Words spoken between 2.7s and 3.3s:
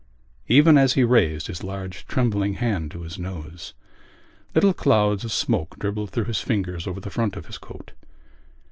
to his